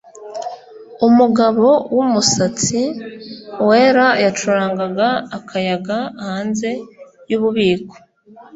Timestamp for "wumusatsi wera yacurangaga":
1.95-5.07